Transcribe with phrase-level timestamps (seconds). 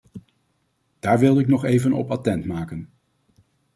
[0.99, 2.89] Daar wilde ik nog even op attent maken.